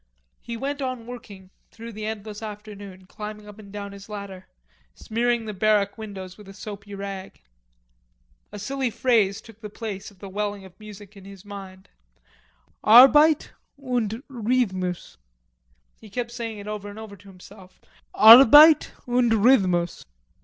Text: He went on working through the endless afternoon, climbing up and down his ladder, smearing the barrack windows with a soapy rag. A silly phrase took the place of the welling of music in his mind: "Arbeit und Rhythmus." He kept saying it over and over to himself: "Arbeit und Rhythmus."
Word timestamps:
He 0.39 0.57
went 0.57 0.81
on 0.81 1.05
working 1.05 1.51
through 1.69 1.91
the 1.91 2.07
endless 2.07 2.41
afternoon, 2.41 3.05
climbing 3.05 3.47
up 3.47 3.59
and 3.59 3.71
down 3.71 3.91
his 3.91 4.09
ladder, 4.09 4.47
smearing 4.95 5.45
the 5.45 5.53
barrack 5.53 5.95
windows 5.95 6.39
with 6.39 6.47
a 6.49 6.55
soapy 6.55 6.95
rag. 6.95 7.39
A 8.51 8.57
silly 8.57 8.89
phrase 8.89 9.41
took 9.41 9.61
the 9.61 9.69
place 9.69 10.09
of 10.09 10.17
the 10.17 10.27
welling 10.27 10.65
of 10.65 10.79
music 10.79 11.15
in 11.15 11.25
his 11.25 11.45
mind: 11.45 11.87
"Arbeit 12.83 13.49
und 13.77 14.23
Rhythmus." 14.27 15.17
He 15.99 16.09
kept 16.09 16.31
saying 16.31 16.57
it 16.57 16.67
over 16.67 16.89
and 16.89 16.97
over 16.97 17.15
to 17.15 17.27
himself: 17.29 17.79
"Arbeit 18.15 18.89
und 19.07 19.31
Rhythmus." 19.31 20.03